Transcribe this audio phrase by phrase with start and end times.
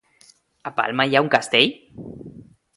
[0.69, 1.77] A Palma hi ha un castell?